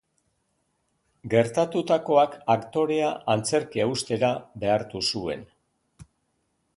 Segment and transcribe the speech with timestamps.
[1.33, 4.31] Gertatutakoak aktorea antzerkia uztera
[4.65, 5.45] behartu zuen.